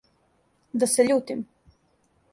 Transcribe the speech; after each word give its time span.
Да 0.83 0.89
се 0.95 1.05
љутим? 1.11 1.47